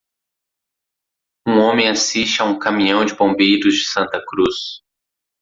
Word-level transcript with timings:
Um 1.47 1.59
homem 1.59 1.87
assiste 1.87 2.41
a 2.41 2.45
um 2.45 2.57
caminhão 2.57 3.05
de 3.05 3.13
bombeiros 3.15 3.75
de 3.75 3.85
Santa 3.85 4.19
Cruz. 4.25 4.81